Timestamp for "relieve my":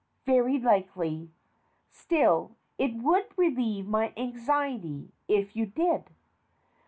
3.37-4.13